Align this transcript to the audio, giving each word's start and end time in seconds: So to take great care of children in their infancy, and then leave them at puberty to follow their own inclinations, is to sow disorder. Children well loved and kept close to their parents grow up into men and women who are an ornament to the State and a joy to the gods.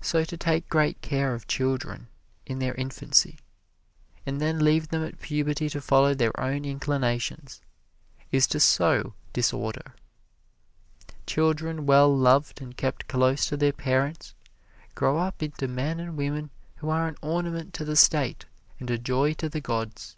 So 0.00 0.24
to 0.24 0.36
take 0.36 0.68
great 0.68 1.00
care 1.00 1.32
of 1.32 1.46
children 1.46 2.08
in 2.44 2.58
their 2.58 2.74
infancy, 2.74 3.38
and 4.26 4.40
then 4.40 4.58
leave 4.64 4.88
them 4.88 5.04
at 5.04 5.20
puberty 5.20 5.68
to 5.70 5.80
follow 5.80 6.12
their 6.12 6.32
own 6.40 6.64
inclinations, 6.64 7.60
is 8.32 8.48
to 8.48 8.58
sow 8.58 9.14
disorder. 9.32 9.94
Children 11.28 11.86
well 11.86 12.12
loved 12.12 12.60
and 12.60 12.76
kept 12.76 13.06
close 13.06 13.46
to 13.46 13.56
their 13.56 13.72
parents 13.72 14.34
grow 14.96 15.18
up 15.18 15.40
into 15.40 15.68
men 15.68 16.00
and 16.00 16.16
women 16.16 16.50
who 16.78 16.90
are 16.90 17.06
an 17.06 17.16
ornament 17.22 17.72
to 17.74 17.84
the 17.84 17.94
State 17.94 18.46
and 18.80 18.90
a 18.90 18.98
joy 18.98 19.34
to 19.34 19.48
the 19.48 19.60
gods. 19.60 20.16